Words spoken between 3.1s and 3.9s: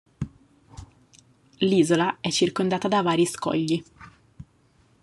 scogli.